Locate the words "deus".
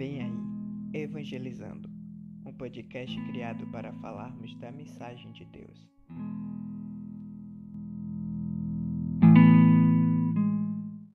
5.44-5.90